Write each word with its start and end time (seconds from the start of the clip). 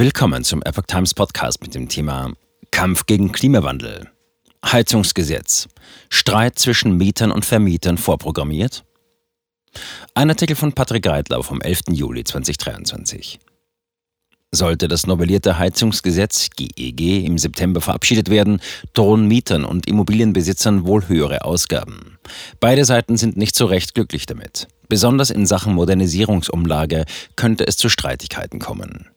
Willkommen 0.00 0.44
zum 0.44 0.62
Epoch 0.62 0.86
Times 0.86 1.12
Podcast 1.12 1.60
mit 1.60 1.74
dem 1.74 1.90
Thema 1.90 2.32
Kampf 2.70 3.04
gegen 3.04 3.32
Klimawandel. 3.32 4.08
Heizungsgesetz. 4.64 5.68
Streit 6.08 6.58
zwischen 6.58 6.96
Mietern 6.96 7.30
und 7.30 7.44
Vermietern 7.44 7.98
vorprogrammiert? 7.98 8.82
Ein 10.14 10.30
Artikel 10.30 10.56
von 10.56 10.72
Patrick 10.72 11.06
Reitlau 11.06 11.42
vom 11.42 11.60
11. 11.60 11.82
Juli 11.90 12.24
2023. 12.24 13.40
Sollte 14.52 14.88
das 14.88 15.06
novellierte 15.06 15.58
Heizungsgesetz 15.58 16.48
GEG 16.56 17.00
e 17.02 17.26
im 17.26 17.36
September 17.36 17.82
verabschiedet 17.82 18.30
werden, 18.30 18.62
drohen 18.94 19.28
Mietern 19.28 19.66
und 19.66 19.86
Immobilienbesitzern 19.86 20.86
wohl 20.86 21.08
höhere 21.08 21.44
Ausgaben. 21.44 22.18
Beide 22.58 22.86
Seiten 22.86 23.18
sind 23.18 23.36
nicht 23.36 23.54
so 23.54 23.66
recht 23.66 23.94
glücklich 23.94 24.24
damit. 24.24 24.66
Besonders 24.88 25.28
in 25.28 25.44
Sachen 25.44 25.74
Modernisierungsumlage 25.74 27.04
könnte 27.36 27.66
es 27.66 27.76
zu 27.76 27.90
Streitigkeiten 27.90 28.60
kommen. 28.60 29.10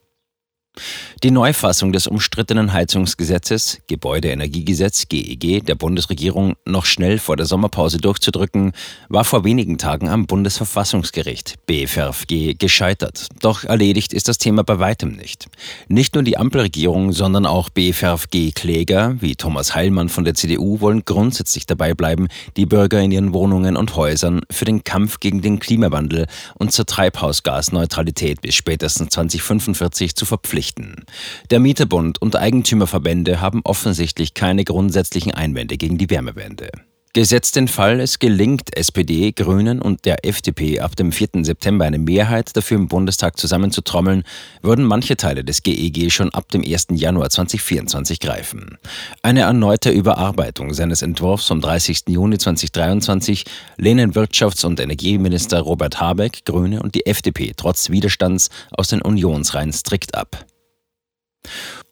Die 1.21 1.31
Neufassung 1.31 1.93
des 1.93 2.07
umstrittenen 2.07 2.73
Heizungsgesetzes, 2.73 3.79
Gebäudeenergiegesetz 3.87 5.07
GEG 5.07 5.43
e 5.43 5.59
der 5.61 5.75
Bundesregierung 5.75 6.55
noch 6.65 6.85
schnell 6.85 7.19
vor 7.19 7.37
der 7.37 7.45
Sommerpause 7.45 7.97
durchzudrücken, 7.97 8.73
war 9.07 9.23
vor 9.23 9.43
wenigen 9.43 9.77
Tagen 9.77 10.09
am 10.09 10.25
Bundesverfassungsgericht 10.25 11.65
BFRFG 11.67 12.55
gescheitert. 12.55 13.27
Doch 13.39 13.63
erledigt 13.63 14.13
ist 14.13 14.27
das 14.27 14.39
Thema 14.39 14.63
bei 14.63 14.79
weitem 14.79 15.15
nicht. 15.15 15.47
Nicht 15.87 16.15
nur 16.15 16.23
die 16.23 16.37
Ampelregierung, 16.37 17.13
sondern 17.13 17.45
auch 17.45 17.69
BFRFG-Kläger 17.69 19.21
wie 19.21 19.35
Thomas 19.35 19.75
Heilmann 19.75 20.09
von 20.09 20.25
der 20.25 20.33
CDU 20.33 20.81
wollen 20.81 21.05
grundsätzlich 21.05 21.65
dabei 21.67 21.93
bleiben, 21.93 22.27
die 22.57 22.65
Bürger 22.65 22.99
in 22.99 23.11
ihren 23.11 23.33
Wohnungen 23.33 23.77
und 23.77 23.95
Häusern 23.95 24.41
für 24.49 24.65
den 24.65 24.83
Kampf 24.83 25.19
gegen 25.19 25.41
den 25.41 25.59
Klimawandel 25.59 26.25
und 26.55 26.71
zur 26.73 26.85
Treibhausgasneutralität 26.85 28.41
bis 28.41 28.55
spätestens 28.55 29.11
2045 29.11 30.15
zu 30.15 30.25
verpflichten 30.25 30.62
verpflichten. 30.63 31.05
Der 31.51 31.59
Mieterbund 31.59 32.21
und 32.21 32.35
Eigentümerverbände 32.35 33.41
haben 33.41 33.61
offensichtlich 33.63 34.33
keine 34.33 34.63
grundsätzlichen 34.63 35.33
Einwände 35.33 35.77
gegen 35.77 35.97
die 35.97 36.09
Wärmewende. 36.09 36.71
Gesetzt 37.15 37.55
den 37.55 37.67
Fall, 37.67 37.99
es 37.99 38.17
gelingt 38.17 38.75
SPD, 38.75 39.33
Grünen 39.33 39.83
und 39.83 40.05
der 40.05 40.25
FDP 40.25 40.79
ab 40.79 40.95
dem 40.95 41.11
4. 41.11 41.43
September 41.43 41.85
eine 41.85 41.99
Mehrheit 41.99 42.57
dafür 42.57 42.77
im 42.77 42.87
Bundestag 42.87 43.37
zusammenzutrommeln, 43.37 44.23
würden 44.63 44.83
manche 44.83 45.15
Teile 45.15 45.43
des 45.43 45.61
GEG 45.61 45.97
e 45.99 46.09
schon 46.09 46.33
ab 46.33 46.49
dem 46.49 46.63
1. 46.63 46.87
Januar 46.93 47.29
2024 47.29 48.19
greifen. 48.19 48.79
Eine 49.21 49.41
erneute 49.41 49.91
Überarbeitung 49.91 50.73
seines 50.73 51.03
Entwurfs 51.03 51.45
vom 51.45 51.61
30. 51.61 52.05
Juni 52.07 52.39
2023 52.39 53.45
lehnen 53.77 54.13
Wirtschafts- 54.13 54.65
und 54.65 54.79
Energieminister 54.79 55.59
Robert 55.59 56.01
Habeck, 56.01 56.45
Grüne 56.45 56.81
und 56.81 56.95
die 56.95 57.05
FDP 57.05 57.53
trotz 57.55 57.91
Widerstands 57.91 58.49
aus 58.71 58.87
den 58.87 59.03
Unionsreihen 59.03 59.71
strikt 59.71 60.15
ab. 60.15 60.47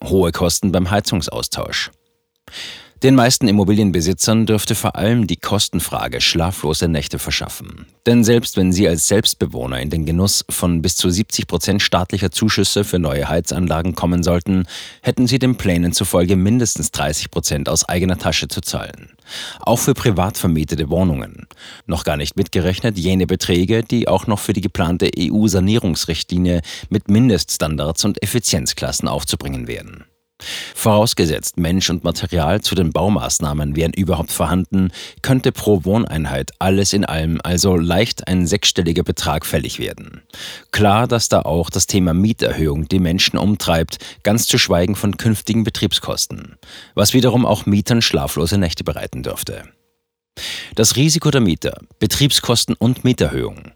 Hohe 0.04 0.32
Kosten 0.32 0.72
beim 0.72 0.90
Heizungsaustausch. 0.90 1.92
Den 3.04 3.16
meisten 3.16 3.48
Immobilienbesitzern 3.48 4.46
dürfte 4.46 4.76
vor 4.76 4.96
allem 4.96 5.26
die 5.26 5.38
Kostenfrage 5.38 6.22
schlaflose 6.22 6.88
Nächte 6.88 7.18
verschaffen. 7.18 7.88
Denn 8.06 8.24
selbst 8.24 8.58
wenn 8.58 8.72
sie 8.72 8.88
als 8.88 9.08
Selbstbewohner 9.08 9.80
in 9.80 9.90
den 9.90 10.06
Genuss 10.06 10.46
von 10.52 10.84
bis 10.84 10.98
zu 10.98 11.10
70 11.10 11.48
Prozent 11.48 11.82
staatlicher 11.82 12.30
Zuschüsse 12.30 12.84
für 12.84 13.00
neue 13.00 13.28
Heizanlagen 13.28 13.96
kommen 13.96 14.22
sollten, 14.22 14.68
hätten 15.02 15.26
sie 15.26 15.40
den 15.40 15.56
Plänen 15.56 15.94
zufolge 15.94 16.36
mindestens 16.36 16.92
30 16.92 17.32
Prozent 17.32 17.70
aus 17.70 17.90
eigener 17.90 18.20
Tasche 18.20 18.48
zu 18.50 18.62
zahlen. 18.62 19.10
Auch 19.62 19.80
für 19.80 19.96
privat 19.96 20.38
vermietete 20.38 20.92
Wohnungen. 20.92 21.48
Noch 21.88 22.04
gar 22.04 22.18
nicht 22.18 22.36
mitgerechnet 22.36 23.00
jene 23.00 23.26
Beträge, 23.26 23.82
die 23.82 24.08
auch 24.08 24.28
noch 24.28 24.40
für 24.40 24.54
die 24.54 24.62
geplante 24.62 25.10
EU-Sanierungsrichtlinie 25.18 26.62
mit 26.92 27.10
Mindeststandards 27.10 28.06
und 28.06 28.22
Effizienzklassen 28.22 29.08
aufzubringen 29.08 29.66
wären. 29.66 30.06
Vorausgesetzt, 30.76 31.58
Mensch 31.58 31.90
und 31.90 32.04
Material 32.04 32.62
zu 32.62 32.76
den 32.76 32.92
Baumaßnahmen 32.92 33.76
wären 33.76 33.94
überhaupt 33.94 34.32
vorhanden, 34.32 34.92
könnte 35.22 35.52
pro 35.52 35.86
Wohneinheit 35.86 36.52
alles 36.60 36.94
in 36.94 37.06
allem 37.06 37.40
also 37.44 37.76
leicht 37.76 38.28
ein 38.28 38.48
sechsstelliger 38.48 39.04
Betrag 39.04 39.46
fällig 39.46 39.80
werden. 39.80 40.22
Klar, 40.72 41.08
dass 41.08 41.30
da 41.30 41.42
auch 41.42 41.70
das 41.70 41.88
Thema 41.88 42.14
Mieterhöhung 42.14 42.88
die 42.88 43.00
Menschen 43.00 43.38
umtreibt, 43.38 43.98
ganz 44.24 44.48
zu 44.48 44.58
schweigen 44.58 44.96
von 44.96 45.18
künftigen 45.18 45.64
Betriebskosten, 45.64 46.58
was 46.96 47.14
wiederum 47.14 47.46
auch 47.46 47.66
Mietern 47.66 48.02
schlaflose 48.02 48.58
Nächte 48.58 48.84
bereiten 48.84 49.24
dürfte. 49.24 49.64
Das 50.76 50.96
Risiko 50.96 51.30
der 51.30 51.42
Mieter, 51.42 51.78
Betriebskosten 52.00 52.76
und 52.76 53.04
Mieterhöhung. 53.04 53.72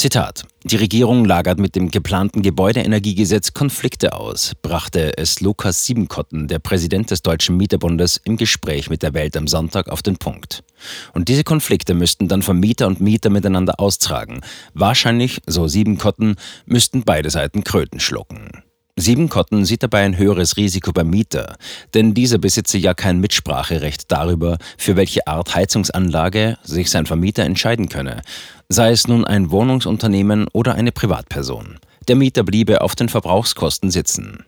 Zitat. 0.00 0.44
Die 0.64 0.76
Regierung 0.76 1.26
lagert 1.26 1.58
mit 1.58 1.76
dem 1.76 1.90
geplanten 1.90 2.40
Gebäudeenergiegesetz 2.40 3.52
Konflikte 3.52 4.14
aus, 4.14 4.54
brachte 4.62 5.18
es 5.18 5.42
Lukas 5.42 5.84
Siebenkotten, 5.84 6.48
der 6.48 6.58
Präsident 6.58 7.10
des 7.10 7.20
Deutschen 7.20 7.58
Mieterbundes, 7.58 8.18
im 8.24 8.38
Gespräch 8.38 8.88
mit 8.88 9.02
der 9.02 9.12
Welt 9.12 9.36
am 9.36 9.46
Sonntag 9.46 9.90
auf 9.90 10.00
den 10.00 10.16
Punkt. 10.16 10.64
Und 11.12 11.28
diese 11.28 11.44
Konflikte 11.44 11.92
müssten 11.92 12.28
dann 12.28 12.40
Vermieter 12.40 12.86
und 12.86 13.02
Mieter 13.02 13.28
miteinander 13.28 13.78
austragen. 13.78 14.40
Wahrscheinlich, 14.72 15.42
so 15.46 15.68
Siebenkotten, 15.68 16.36
müssten 16.64 17.02
beide 17.02 17.28
Seiten 17.28 17.62
Kröten 17.62 18.00
schlucken. 18.00 18.69
Siebenkotten 19.00 19.64
sieht 19.64 19.82
dabei 19.82 20.02
ein 20.02 20.16
höheres 20.16 20.56
Risiko 20.56 20.92
beim 20.92 21.10
Mieter, 21.10 21.56
denn 21.94 22.14
dieser 22.14 22.38
besitze 22.38 22.78
ja 22.78 22.94
kein 22.94 23.20
Mitspracherecht 23.20 24.10
darüber, 24.12 24.58
für 24.78 24.96
welche 24.96 25.26
Art 25.26 25.54
Heizungsanlage 25.54 26.58
sich 26.62 26.90
sein 26.90 27.06
Vermieter 27.06 27.44
entscheiden 27.44 27.88
könne, 27.88 28.22
sei 28.68 28.90
es 28.90 29.08
nun 29.08 29.24
ein 29.24 29.50
Wohnungsunternehmen 29.50 30.46
oder 30.52 30.74
eine 30.74 30.92
Privatperson. 30.92 31.78
Der 32.08 32.16
Mieter 32.16 32.42
bliebe 32.42 32.80
auf 32.80 32.94
den 32.94 33.08
Verbrauchskosten 33.08 33.90
sitzen. 33.90 34.44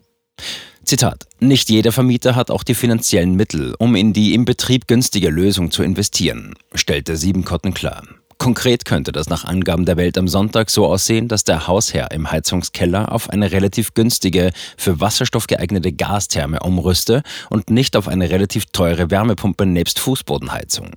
Zitat. 0.85 1.27
Nicht 1.39 1.71
jeder 1.71 1.93
Vermieter 1.93 2.35
hat 2.35 2.51
auch 2.51 2.65
die 2.65 2.75
finanziellen 2.75 3.35
Mittel, 3.37 3.75
um 3.79 3.95
in 3.95 4.13
die 4.13 4.35
im 4.35 4.45
Betrieb 4.45 4.89
günstige 4.89 5.31
Lösung 5.31 5.71
zu 5.71 5.83
investieren, 5.83 6.55
stellte 6.75 7.17
Siebenkotten 7.17 7.73
klar. 7.73 8.03
Konkret 8.43 8.85
könnte 8.85 9.13
das 9.13 9.29
nach 9.29 9.45
Angaben 9.45 9.85
der 9.85 9.97
Welt 9.97 10.19
am 10.19 10.27
Sonntag 10.27 10.69
so 10.69 10.87
aussehen, 10.87 11.29
dass 11.29 11.45
der 11.45 11.69
Hausherr 11.69 12.11
im 12.11 12.29
Heizungskeller 12.29 13.13
auf 13.13 13.31
eine 13.31 13.53
relativ 13.53 13.95
günstige, 13.95 14.51
für 14.77 14.99
Wasserstoff 14.99 15.47
geeignete 15.47 15.93
Gastherme 15.93 16.59
umrüste 16.59 17.23
und 17.51 17.71
nicht 17.71 17.97
auf 17.97 18.09
eine 18.09 18.31
relativ 18.31 18.67
teure 18.73 19.13
Wärmepumpe 19.13 19.65
nebst 19.65 20.01
Fußbodenheizung. 20.01 20.91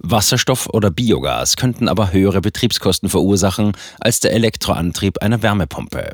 Wasserstoff 0.00 0.68
oder 0.74 0.90
Biogas 0.90 1.56
könnten 1.56 1.88
aber 1.88 2.12
höhere 2.12 2.42
Betriebskosten 2.42 3.08
verursachen 3.08 3.72
als 3.98 4.20
der 4.20 4.34
Elektroantrieb 4.34 5.22
einer 5.22 5.42
Wärmepumpe. 5.42 6.12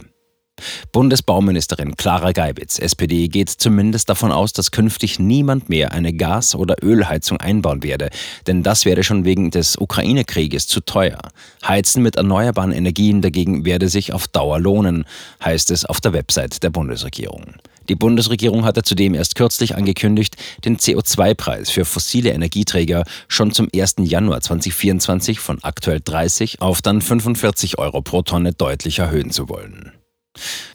Bundesbauministerin 0.96 1.96
Clara 1.96 2.32
Geibitz, 2.32 2.78
SPD, 2.78 3.28
geht 3.28 3.50
zumindest 3.50 4.08
davon 4.08 4.32
aus, 4.32 4.54
dass 4.54 4.70
künftig 4.70 5.18
niemand 5.18 5.68
mehr 5.68 5.92
eine 5.92 6.14
Gas- 6.14 6.54
oder 6.54 6.76
Ölheizung 6.82 7.38
einbauen 7.38 7.82
werde, 7.82 8.08
denn 8.46 8.62
das 8.62 8.86
wäre 8.86 9.04
schon 9.04 9.26
wegen 9.26 9.50
des 9.50 9.76
Ukraine-Krieges 9.76 10.66
zu 10.68 10.80
teuer. 10.80 11.18
Heizen 11.66 12.02
mit 12.02 12.16
erneuerbaren 12.16 12.72
Energien 12.72 13.20
dagegen 13.20 13.66
werde 13.66 13.90
sich 13.90 14.14
auf 14.14 14.26
Dauer 14.26 14.58
lohnen, 14.58 15.04
heißt 15.44 15.70
es 15.70 15.84
auf 15.84 16.00
der 16.00 16.14
Website 16.14 16.62
der 16.62 16.70
Bundesregierung. 16.70 17.56
Die 17.90 17.94
Bundesregierung 17.94 18.64
hatte 18.64 18.82
zudem 18.82 19.14
erst 19.14 19.34
kürzlich 19.34 19.76
angekündigt, 19.76 20.36
den 20.64 20.78
CO2-Preis 20.78 21.68
für 21.68 21.84
fossile 21.84 22.30
Energieträger 22.30 23.04
schon 23.28 23.52
zum 23.52 23.68
1. 23.74 23.96
Januar 23.98 24.40
2024 24.40 25.38
von 25.40 25.58
aktuell 25.62 26.00
30 26.02 26.62
auf 26.62 26.80
dann 26.80 27.02
45 27.02 27.78
Euro 27.78 28.00
pro 28.00 28.22
Tonne 28.22 28.54
deutlich 28.54 28.98
erhöhen 28.98 29.30
zu 29.30 29.50
wollen. 29.50 29.92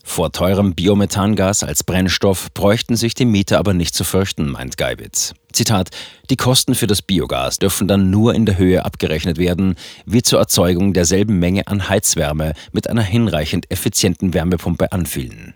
Vor 0.04 0.32
teurem 0.32 0.74
Biomethangas 0.74 1.62
als 1.62 1.84
Brennstoff 1.84 2.52
bräuchten 2.52 2.96
sich 2.96 3.14
die 3.14 3.24
Mieter 3.24 3.58
aber 3.58 3.74
nicht 3.74 3.94
zu 3.94 4.04
fürchten, 4.04 4.50
meint 4.50 4.76
Geibitz. 4.76 5.34
Zitat: 5.52 5.90
Die 6.30 6.36
Kosten 6.36 6.74
für 6.74 6.86
das 6.86 7.02
Biogas 7.02 7.58
dürfen 7.58 7.88
dann 7.88 8.10
nur 8.10 8.34
in 8.34 8.46
der 8.46 8.58
Höhe 8.58 8.84
abgerechnet 8.84 9.38
werden, 9.38 9.76
wie 10.06 10.22
zur 10.22 10.38
Erzeugung 10.38 10.92
derselben 10.92 11.38
Menge 11.38 11.66
an 11.66 11.88
Heizwärme 11.88 12.54
mit 12.72 12.88
einer 12.88 13.02
hinreichend 13.02 13.70
effizienten 13.70 14.34
Wärmepumpe 14.34 14.92
anfielen. 14.92 15.54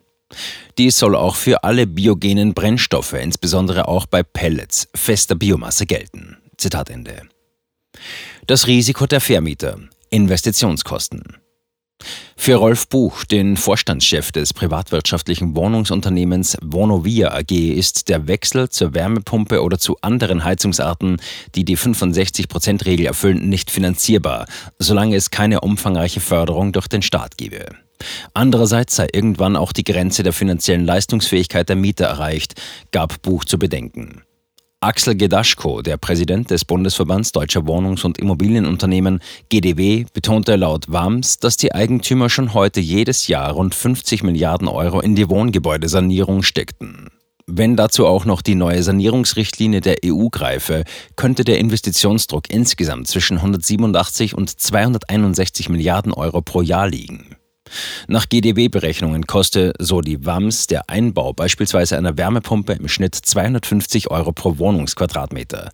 Dies 0.79 0.99
soll 0.99 1.15
auch 1.15 1.37
für 1.37 1.65
alle 1.65 1.87
biogenen 1.87 2.53
Brennstoffe, 2.53 3.15
insbesondere 3.15 3.89
auch 3.89 4.07
bei 4.07 4.23
Pellets, 4.23 4.89
fester 4.95 5.35
Biomasse 5.35 5.87
gelten. 5.87 6.37
Zitat 6.59 6.91
Ende. 6.91 7.23
Das 8.47 8.67
Risiko 8.67 9.07
der 9.07 9.21
Vermieter. 9.21 9.79
Investitionskosten. 10.11 11.23
Für 12.47 12.55
Rolf 12.55 12.87
Buch, 12.87 13.25
den 13.25 13.57
Vorstandschef 13.57 14.31
des 14.31 14.55
privatwirtschaftlichen 14.55 15.57
Wohnungsunternehmens 15.57 16.57
Vonovia 16.63 17.35
AG, 17.35 17.51
ist 17.51 18.09
der 18.09 18.29
Wechsel 18.29 18.69
zur 18.69 18.95
Wärmepumpe 18.95 19.61
oder 19.65 19.81
zu 19.81 19.97
anderen 20.01 20.45
Heizungsarten, 20.45 21.17
die 21.57 21.65
die 21.65 21.77
65%-Regel 21.77 23.05
erfüllen, 23.05 23.49
nicht 23.49 23.73
finanzierbar, 23.73 24.47
solange 24.79 25.17
es 25.17 25.33
keine 25.33 25.63
umfangreiche 25.63 26.21
Förderung 26.21 26.71
durch 26.71 26.87
den 26.87 27.03
Staat 27.03 27.37
gebe. 27.37 27.67
Andererseits 28.33 28.95
sei 28.95 29.09
irgendwann 29.13 29.57
auch 29.57 29.73
die 29.73 29.83
Grenze 29.83 30.23
der 30.23 30.33
finanziellen 30.33 30.87
Leistungsfähigkeit 30.87 31.69
der 31.69 31.75
Mieter 31.75 32.05
erreicht, 32.05 32.55
gab 32.93 33.23
Buch 33.23 33.45
zu 33.45 33.59
bedenken. 33.59 34.23
Axel 34.87 35.17
Gedaschko, 35.17 35.83
der 35.83 35.97
Präsident 35.97 36.53
des 36.53 36.65
Bundesverbands 36.65 37.33
Deutscher 37.33 37.67
Wohnungs- 37.67 38.05
und 38.05 38.19
Immobilienunternehmen 38.19 39.19
GDW, 39.49 40.05
betonte 40.13 40.55
laut 40.55 40.85
WAMS, 40.87 41.41
dass 41.41 41.57
die 41.57 41.75
Eigentümer 41.75 42.31
schon 42.31 42.55
heute 42.55 42.79
jedes 42.79 43.27
Jahr 43.27 43.51
rund 43.51 43.75
50 43.75 44.23
Milliarden 44.23 44.69
Euro 44.69 45.01
in 45.01 45.17
die 45.17 45.29
Wohngebäudesanierung 45.29 46.45
steckten. 46.45 47.09
Wenn 47.49 47.75
dazu 47.75 48.07
auch 48.07 48.27
noch 48.27 48.43
die 48.43 48.55
neue 48.55 48.85
Sanierungsrichtlinie 48.85 49.81
der 49.81 49.97
EU 50.05 50.29
greife, 50.29 50.85
könnte 51.17 51.43
der 51.43 51.59
Investitionsdruck 51.59 52.49
insgesamt 52.49 53.09
zwischen 53.09 53.39
187 53.39 54.35
und 54.37 54.51
261 54.51 55.69
Milliarden 55.69 56.13
Euro 56.13 56.43
pro 56.43 56.63
Jahr 56.63 56.89
liegen. 56.89 57.35
Nach 58.09 58.29
GDW-Berechnungen 58.29 59.27
koste, 59.27 59.73
so 59.79 60.01
die 60.01 60.25
WAMS, 60.25 60.67
der 60.67 60.89
Einbau 60.89 61.33
beispielsweise 61.33 61.97
einer 61.97 62.17
Wärmepumpe 62.17 62.73
im 62.73 62.89
Schnitt 62.89 63.15
250 63.15 64.11
Euro 64.11 64.33
pro 64.33 64.59
Wohnungsquadratmeter, 64.59 65.71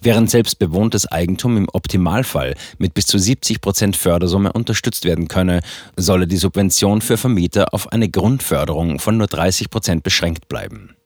während 0.00 0.30
selbst 0.30 0.58
bewohntes 0.58 1.06
Eigentum 1.06 1.56
im 1.56 1.68
Optimalfall 1.72 2.54
mit 2.78 2.94
bis 2.94 3.06
zu 3.06 3.18
70 3.18 3.60
Prozent 3.60 3.96
Fördersumme 3.96 4.52
unterstützt 4.52 5.04
werden 5.04 5.28
könne, 5.28 5.60
solle 5.96 6.26
die 6.26 6.36
Subvention 6.36 7.00
für 7.00 7.16
Vermieter 7.16 7.72
auf 7.72 7.92
eine 7.92 8.08
Grundförderung 8.08 8.98
von 8.98 9.16
nur 9.16 9.26
30 9.26 9.70
Prozent 9.70 10.02
beschränkt 10.02 10.48
bleiben 10.48 10.96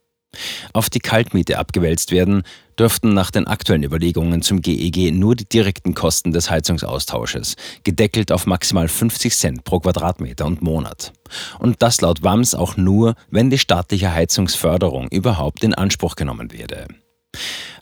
auf 0.73 0.91
die 0.91 1.01
Kaltmiete 1.01 1.59
abgewälzt 1.59 2.13
werden, 2.13 2.43
dürften 2.79 3.13
nach 3.13 3.31
den 3.31 3.47
aktuellen 3.47 3.83
Überlegungen 3.83 4.43
zum 4.43 4.63
GEG 4.63 4.97
e 4.97 5.11
nur 5.11 5.37
die 5.37 5.49
direkten 5.49 5.95
Kosten 5.95 6.33
des 6.33 6.51
Heizungsaustausches, 6.51 7.57
gedeckelt 7.85 8.33
auf 8.33 8.47
maximal 8.47 8.89
50 8.89 9.37
Cent 9.37 9.65
pro 9.65 9.81
Quadratmeter 9.81 10.47
und 10.47 10.63
Monat. 10.63 11.13
Und 11.59 11.83
das 11.83 12.01
laut 12.01 12.23
WAMS 12.23 12.55
auch 12.55 12.77
nur, 12.77 13.15
wenn 13.31 13.51
die 13.51 13.59
staatliche 13.59 14.13
Heizungsförderung 14.13 15.09
überhaupt 15.09 15.63
in 15.63 15.75
Anspruch 15.75 16.17
genommen 16.17 16.53
werde. 16.53 16.87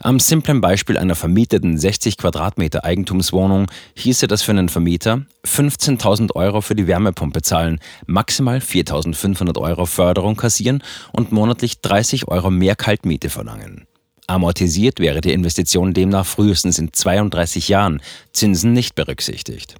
Am 0.01 0.17
simplen 0.19 0.61
Beispiel 0.61 0.97
einer 0.97 1.15
vermieteten 1.15 1.77
60 1.77 2.17
Quadratmeter 2.17 2.85
Eigentumswohnung 2.85 3.67
hieße 3.95 4.27
das 4.27 4.41
für 4.43 4.51
einen 4.51 4.69
Vermieter 4.69 5.25
15.000 5.45 6.35
Euro 6.35 6.61
für 6.61 6.73
die 6.73 6.87
Wärmepumpe 6.87 7.41
zahlen, 7.41 7.79
maximal 8.05 8.59
4.500 8.59 9.59
Euro 9.59 9.85
Förderung 9.85 10.37
kassieren 10.37 10.81
und 11.11 11.33
monatlich 11.33 11.81
30 11.81 12.29
Euro 12.29 12.49
mehr 12.49 12.77
Kaltmiete 12.77 13.29
verlangen. 13.29 13.87
Amortisiert 14.25 15.01
wäre 15.01 15.19
die 15.19 15.33
Investition 15.33 15.93
demnach 15.93 16.25
frühestens 16.25 16.79
in 16.79 16.93
32 16.93 17.67
Jahren, 17.67 17.99
Zinsen 18.31 18.71
nicht 18.71 18.95
berücksichtigt. 18.95 19.75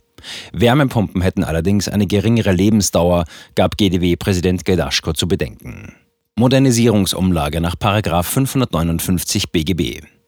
Wärmepumpen 0.52 1.22
hätten 1.22 1.46
allerdings 1.46 1.88
eine 1.88 2.08
geringere 2.08 2.52
Lebensdauer, 2.52 3.24
gab 3.56 3.78
GDW-Präsident 3.78 4.66
Gedaschko 4.66 5.14
zu 5.14 5.30
bedenken. 5.30 5.94
Modernisierungsumlage 6.40 7.60
nach 7.60 7.76
559 8.24 9.52
BGB. 9.52 10.19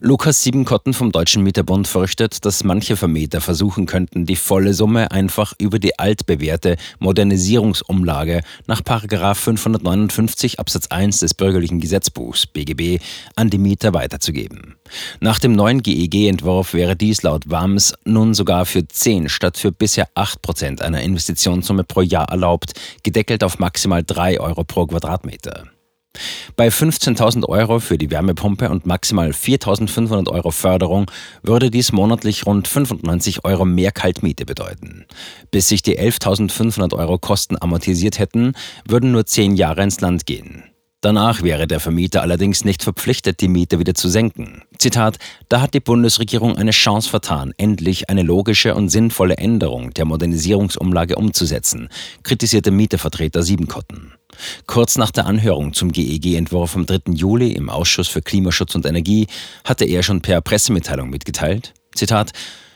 Lukas 0.00 0.44
Siebenkotten 0.44 0.94
vom 0.94 1.10
Deutschen 1.10 1.42
Mieterbund 1.42 1.88
fürchtet, 1.88 2.44
dass 2.44 2.62
manche 2.62 2.96
Vermieter 2.96 3.40
versuchen 3.40 3.86
könnten, 3.86 4.26
die 4.26 4.36
volle 4.36 4.72
Summe 4.72 5.10
einfach 5.10 5.54
über 5.58 5.80
die 5.80 5.98
altbewährte 5.98 6.76
Modernisierungsumlage 7.00 8.42
nach 8.68 8.82
559 8.84 10.60
Absatz 10.60 10.86
1 10.88 11.18
des 11.18 11.34
Bürgerlichen 11.34 11.80
Gesetzbuchs 11.80 12.46
BGB 12.46 13.02
an 13.34 13.50
die 13.50 13.58
Mieter 13.58 13.92
weiterzugeben. 13.92 14.76
Nach 15.18 15.40
dem 15.40 15.52
neuen 15.52 15.82
GEG-Entwurf 15.82 16.74
wäre 16.74 16.94
dies 16.94 17.22
laut 17.22 17.50
WAMS 17.50 17.94
nun 18.04 18.34
sogar 18.34 18.66
für 18.66 18.86
10 18.86 19.28
statt 19.28 19.58
für 19.58 19.72
bisher 19.72 20.08
8 20.14 20.40
Prozent 20.42 20.80
einer 20.80 21.02
Investitionssumme 21.02 21.82
pro 21.82 22.02
Jahr 22.02 22.28
erlaubt, 22.28 22.74
gedeckelt 23.02 23.42
auf 23.42 23.58
maximal 23.58 24.04
3 24.04 24.38
Euro 24.38 24.62
pro 24.62 24.86
Quadratmeter. 24.86 25.64
Bei 26.58 26.68
15.000 26.68 27.48
Euro 27.48 27.78
für 27.78 27.98
die 27.98 28.10
Wärmepumpe 28.10 28.68
und 28.68 28.84
maximal 28.84 29.30
4.500 29.30 30.28
Euro 30.28 30.50
Förderung 30.50 31.08
würde 31.44 31.70
dies 31.70 31.92
monatlich 31.92 32.46
rund 32.46 32.66
95 32.66 33.44
Euro 33.44 33.64
mehr 33.64 33.92
Kaltmiete 33.92 34.44
bedeuten. 34.44 35.06
Bis 35.52 35.68
sich 35.68 35.82
die 35.82 36.00
11.500 36.00 36.94
Euro 36.94 37.18
Kosten 37.18 37.56
amortisiert 37.60 38.18
hätten, 38.18 38.54
würden 38.88 39.12
nur 39.12 39.24
10 39.24 39.54
Jahre 39.54 39.84
ins 39.84 40.00
Land 40.00 40.26
gehen. 40.26 40.64
Danach 41.00 41.42
wäre 41.44 41.68
der 41.68 41.78
Vermieter 41.78 42.22
allerdings 42.22 42.64
nicht 42.64 42.82
verpflichtet, 42.82 43.40
die 43.40 43.46
Miete 43.46 43.78
wieder 43.78 43.94
zu 43.94 44.08
senken. 44.08 44.62
Zitat, 44.78 45.18
da 45.48 45.60
hat 45.60 45.74
die 45.74 45.80
Bundesregierung 45.80 46.56
eine 46.56 46.72
Chance 46.72 47.08
vertan, 47.08 47.54
endlich 47.56 48.10
eine 48.10 48.24
logische 48.24 48.74
und 48.74 48.88
sinnvolle 48.88 49.36
Änderung 49.36 49.94
der 49.94 50.06
Modernisierungsumlage 50.06 51.14
umzusetzen, 51.14 51.88
kritisierte 52.24 52.72
Mietervertreter 52.72 53.44
Siebenkotten. 53.44 54.17
Kurz 54.66 54.96
nach 54.96 55.10
der 55.10 55.26
Anhörung 55.26 55.72
zum 55.72 55.92
GEG-Entwurf 55.92 56.76
am 56.76 56.86
3. 56.86 57.12
Juli 57.12 57.52
im 57.52 57.70
Ausschuss 57.70 58.08
für 58.08 58.22
Klimaschutz 58.22 58.74
und 58.74 58.86
Energie 58.86 59.26
hatte 59.64 59.84
er 59.84 60.02
schon 60.02 60.20
per 60.20 60.40
Pressemitteilung 60.40 61.10
mitgeteilt, 61.10 61.74
Zitat, 61.94 62.32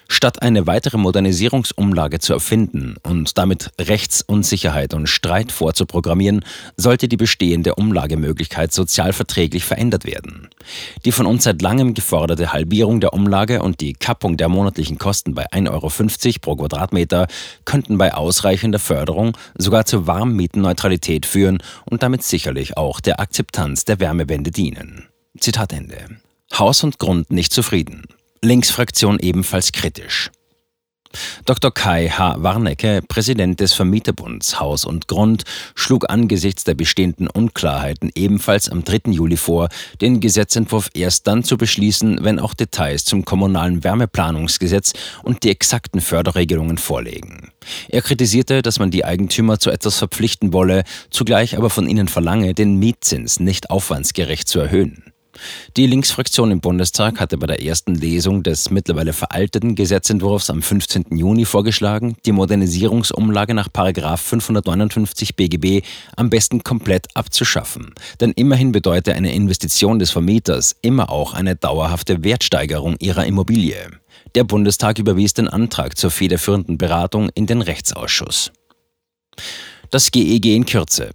Statt 0.09 0.43
eine 0.43 0.67
weitere 0.67 0.99
Modernisierungsumlage 0.99 2.19
zu 2.19 2.33
erfinden 2.33 2.97
und 3.03 3.39
damit 3.39 3.71
Rechtsunsicherheit 3.81 4.95
und 4.95 5.07
Streit 5.09 5.53
vorzuprogrammieren, 5.53 6.45
sollte 6.77 7.09
die 7.09 7.17
bestehende 7.17 7.75
Umlagemöglichkeit 7.75 8.73
sozialverträglich 8.73 9.65
verändert 9.65 10.05
werden. 10.05 10.49
Die 11.05 11.13
von 11.13 11.27
uns 11.27 11.45
seit 11.45 11.63
langem 11.63 11.95
geforderte 11.95 12.53
Halbierung 12.53 13.01
der 13.01 13.13
Umlage 13.13 13.63
und 13.63 13.81
die 13.81 13.95
Kappung 13.95 14.37
der 14.37 14.49
monatlichen 14.49 14.99
Kosten 14.99 15.35
bei 15.35 15.51
1,50 15.51 15.69
Euro 15.71 16.39
pro 16.41 16.57
Quadratmeter 16.57 17.27
könnten 17.65 17.99
bei 17.99 18.15
ausreichender 18.15 18.79
Förderung 18.79 19.37
sogar 19.57 19.87
zur 19.87 20.07
Warmmietenneutralität 20.07 21.27
führen 21.27 21.63
und 21.85 22.03
damit 22.03 22.23
sicherlich 22.23 22.77
auch 22.77 23.01
der 23.01 23.21
Akzeptanz 23.21 23.85
der 23.85 24.01
Wärmewende 24.01 24.51
dienen. 24.51 25.09
Zitat 25.39 25.73
Ende. 25.73 25.97
Haus 26.59 26.85
und 26.85 26.99
Grund 26.99 27.31
nicht 27.31 27.53
zufrieden. 27.53 28.05
Linksfraktion 28.45 29.21
ebenfalls 29.21 29.71
kritisch. 29.71 30.33
Dr. 31.45 31.73
Kai 31.73 32.09
H. 32.09 32.37
Warnecke, 32.39 33.01
Präsident 33.07 33.61
des 33.61 33.73
Vermieterbunds 33.73 34.59
Haus 34.59 34.85
und 34.85 35.07
Grund, 35.07 35.45
schlug 35.77 36.11
angesichts 36.11 36.65
der 36.65 36.75
bestehenden 36.75 37.29
Unklarheiten 37.29 38.11
ebenfalls 38.17 38.69
am 38.69 38.83
3. 38.83 39.13
Juli 39.13 39.37
vor, 39.37 39.69
den 40.01 40.19
Gesetzentwurf 40.19 40.91
erst 40.93 41.29
dann 41.29 41.45
zu 41.45 41.57
beschließen, 41.57 42.25
wenn 42.25 42.41
auch 42.41 42.55
Details 42.55 43.05
zum 43.05 43.25
kommunalen 43.25 43.85
Wärmeplanungsgesetz 43.85 44.95
und 45.23 45.45
die 45.45 45.51
exakten 45.51 46.01
Förderregelungen 46.01 46.79
vorlegen. 46.79 47.53
Er 47.91 48.03
kritisierte, 48.03 48.63
dass 48.63 48.81
man 48.81 48.91
die 48.91 49.05
Eigentümer 49.05 49.61
zu 49.61 49.71
etwas 49.71 49.99
verpflichten 49.99 50.53
wolle, 50.53 50.83
zugleich 51.11 51.57
aber 51.57 51.71
von 51.71 51.89
ihnen 51.89 52.09
verlange, 52.09 52.55
den 52.55 52.81
Mietzins 52.81 53.39
nicht 53.39 53.71
aufwandsgerecht 53.71 54.49
zu 54.49 54.59
erhöhen. 54.59 55.12
Die 55.77 55.87
Linksfraktion 55.87 56.51
im 56.51 56.61
Bundestag 56.61 57.19
hatte 57.19 57.39
bei 57.39 57.47
der 57.47 57.63
ersten 57.63 57.95
Lesung 57.95 58.43
des 58.43 58.71
mittlerweile 58.71 59.13
veralteten 59.13 59.75
Gesetzentwurfs 59.75 60.51
am 60.51 60.63
15. 60.63 61.17
Juni 61.17 61.45
vorgeschlagen, 61.45 62.17
die 62.27 62.33
Modernisierungsumlage 62.33 63.55
nach 63.55 63.69
559 63.73 65.37
BGB 65.37 65.85
am 66.17 66.31
besten 66.31 66.63
komplett 66.63 67.07
abzuschaffen. 67.15 67.95
Denn 68.21 68.33
immerhin 68.33 68.73
bedeutet 68.73 69.15
eine 69.15 69.35
Investition 69.35 69.99
des 69.99 70.11
Vermieters 70.11 70.77
immer 70.83 71.11
auch 71.11 71.33
eine 71.35 71.57
dauerhafte 71.57 72.23
Wertsteigerung 72.23 72.97
ihrer 72.99 73.27
Immobilie. 73.27 73.91
Der 74.35 74.45
Bundestag 74.45 74.99
überwies 74.99 75.35
den 75.35 75.49
Antrag 75.49 75.97
zur 75.97 76.11
federführenden 76.11 76.79
Beratung 76.79 77.31
in 77.35 77.47
den 77.47 77.63
Rechtsausschuss. 77.63 78.53
Das 79.91 80.11
GEG 80.11 80.47
e 80.47 80.57
in 80.57 80.67
Kürze. 80.67 81.11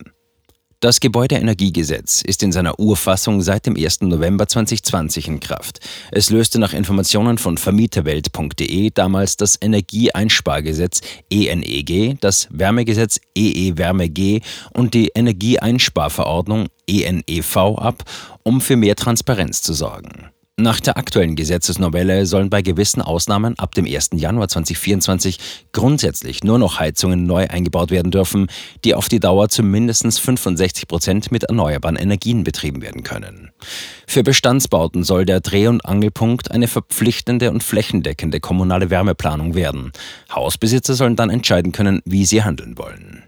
Das 0.79 1.00
Gebäudeenergiegesetz 1.00 2.22
ist 2.22 2.43
in 2.43 2.51
seiner 2.51 2.79
Urfassung 2.79 3.41
seit 3.41 3.65
dem 3.65 3.75
1. 3.75 4.01
November 4.01 4.48
2020 4.48 5.27
in 5.27 5.39
Kraft. 5.39 5.79
Es 6.12 6.29
löste 6.29 6.60
nach 6.60 6.74
Informationen 6.74 7.39
von 7.39 7.57
vermieterwelt.de 7.57 8.91
damals 8.93 9.38
das 9.38 9.57
Energieeinspargesetz 9.60 11.01
ENEG, 11.31 12.22
das 12.22 12.48
Wärmegesetz 12.51 13.19
EE-Wärme-G 13.34 14.41
und 14.72 14.93
die 14.93 15.07
Energieeinsparverordnung 15.15 16.67
ENEV 16.88 17.57
ab, 17.57 18.03
um 18.43 18.62
für 18.62 18.75
mehr 18.75 18.96
Transparenz 18.96 19.63
zu 19.63 19.74
sorgen. 19.74 20.29
Nach 20.60 20.80
der 20.80 20.98
aktuellen 20.98 21.36
Gesetzesnovelle 21.36 22.26
sollen 22.26 22.50
bei 22.50 22.64
gewissen 22.64 23.04
Ausnahmen 23.04 23.60
ab 23.60 23.76
dem 23.76 23.86
1. 23.86 24.10
Januar 24.14 24.48
2024 24.48 25.38
grundsätzlich 25.72 26.44
nur 26.44 26.58
noch 26.58 26.80
Heizungen 26.80 27.28
neu 27.28 27.46
eingebaut 27.48 27.92
werden 27.92 28.10
dürfen, 28.10 28.48
die 28.84 28.96
auf 28.96 29.08
die 29.08 29.20
Dauer 29.20 29.50
zu 29.50 29.62
mindestens 29.62 30.18
65 30.18 30.88
Prozent 30.88 31.32
mit 31.32 31.44
erneuerbaren 31.44 31.96
Energien 31.96 32.44
betrieben 32.44 32.82
werden 32.82 33.04
können. 33.04 33.52
Für 34.08 34.24
Bestandsbauten 34.24 35.04
soll 35.04 35.26
der 35.26 35.42
Dreh- 35.42 35.68
und 35.68 35.86
Angelpunkt 35.86 36.50
eine 36.50 36.68
verpflichtende 36.68 37.52
und 37.52 37.62
flächendeckende 37.62 38.40
kommunale 38.40 38.90
Wärmeplanung 38.90 39.54
werden. 39.54 39.92
Hausbesitzer 40.34 40.96
sollen 40.96 41.16
dann 41.16 41.30
entscheiden 41.30 41.72
können, 41.72 42.02
wie 42.04 42.26
sie 42.26 42.42
handeln 42.42 42.80
wollen. 42.80 43.26